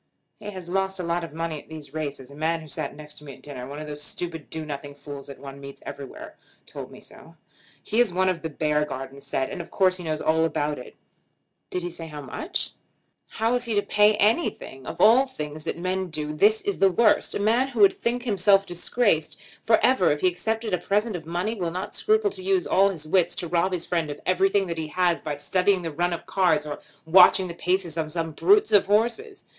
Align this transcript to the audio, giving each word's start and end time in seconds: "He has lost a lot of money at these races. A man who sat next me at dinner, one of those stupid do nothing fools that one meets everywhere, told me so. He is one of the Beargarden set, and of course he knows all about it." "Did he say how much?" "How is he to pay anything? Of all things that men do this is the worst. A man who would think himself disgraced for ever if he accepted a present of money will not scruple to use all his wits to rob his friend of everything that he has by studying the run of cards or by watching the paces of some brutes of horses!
"He 0.39 0.49
has 0.49 0.67
lost 0.67 0.99
a 0.99 1.03
lot 1.03 1.23
of 1.23 1.31
money 1.31 1.61
at 1.61 1.69
these 1.69 1.93
races. 1.93 2.31
A 2.31 2.35
man 2.35 2.61
who 2.61 2.67
sat 2.67 2.95
next 2.95 3.21
me 3.21 3.35
at 3.35 3.43
dinner, 3.43 3.67
one 3.67 3.77
of 3.77 3.85
those 3.85 4.01
stupid 4.01 4.49
do 4.49 4.65
nothing 4.65 4.95
fools 4.95 5.27
that 5.27 5.37
one 5.37 5.59
meets 5.59 5.79
everywhere, 5.85 6.37
told 6.65 6.89
me 6.89 6.99
so. 6.99 7.35
He 7.83 7.99
is 7.99 8.11
one 8.11 8.27
of 8.27 8.41
the 8.41 8.49
Beargarden 8.49 9.21
set, 9.21 9.51
and 9.51 9.61
of 9.61 9.69
course 9.69 9.97
he 9.97 10.03
knows 10.03 10.19
all 10.19 10.43
about 10.43 10.79
it." 10.79 10.95
"Did 11.69 11.83
he 11.83 11.89
say 11.91 12.07
how 12.07 12.19
much?" 12.21 12.71
"How 13.27 13.53
is 13.53 13.65
he 13.65 13.75
to 13.75 13.83
pay 13.83 14.15
anything? 14.15 14.87
Of 14.87 14.99
all 14.99 15.27
things 15.27 15.65
that 15.65 15.77
men 15.77 16.07
do 16.07 16.33
this 16.33 16.61
is 16.61 16.79
the 16.79 16.89
worst. 16.89 17.35
A 17.35 17.39
man 17.39 17.67
who 17.67 17.81
would 17.81 17.93
think 17.93 18.23
himself 18.23 18.65
disgraced 18.65 19.39
for 19.63 19.77
ever 19.85 20.09
if 20.11 20.21
he 20.21 20.27
accepted 20.27 20.73
a 20.73 20.79
present 20.79 21.15
of 21.15 21.27
money 21.27 21.53
will 21.53 21.69
not 21.69 21.93
scruple 21.93 22.31
to 22.31 22.41
use 22.41 22.65
all 22.65 22.89
his 22.89 23.07
wits 23.07 23.35
to 23.35 23.47
rob 23.47 23.71
his 23.71 23.85
friend 23.85 24.09
of 24.09 24.19
everything 24.25 24.65
that 24.65 24.79
he 24.79 24.87
has 24.87 25.21
by 25.21 25.35
studying 25.35 25.83
the 25.83 25.91
run 25.91 26.11
of 26.11 26.25
cards 26.25 26.65
or 26.65 26.77
by 26.77 26.81
watching 27.05 27.47
the 27.47 27.53
paces 27.53 27.97
of 27.97 28.11
some 28.11 28.31
brutes 28.31 28.71
of 28.71 28.87
horses! 28.87 29.45